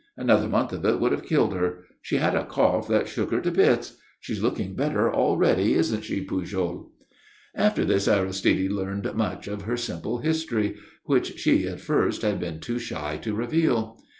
Another 0.17 0.47
month 0.49 0.73
of 0.73 0.83
it 0.83 0.99
would 0.99 1.11
have 1.11 1.21
killed 1.27 1.53
her. 1.53 1.83
She 2.01 2.15
had 2.15 2.33
a 2.33 2.47
cough 2.47 2.87
that 2.87 3.07
shook 3.07 3.29
her 3.29 3.39
to 3.41 3.51
bits. 3.51 3.97
She's 4.19 4.41
looking 4.41 4.73
better 4.75 5.13
already, 5.13 5.75
isn't 5.75 6.01
she, 6.03 6.25
Pujol?" 6.25 6.89
After 7.53 7.85
this 7.85 8.07
Aristide 8.07 8.71
learned 8.71 9.13
much 9.13 9.47
of 9.47 9.61
her 9.61 9.77
simple 9.77 10.17
history, 10.17 10.75
which 11.03 11.37
she, 11.37 11.67
at 11.67 11.81
first, 11.81 12.23
had 12.23 12.39
been 12.39 12.59
too 12.59 12.79
shy 12.79 13.19
to 13.21 13.35
reveal. 13.35 13.99